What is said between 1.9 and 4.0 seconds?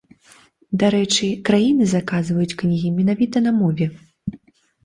заказваюць кнігі менавіта на мове.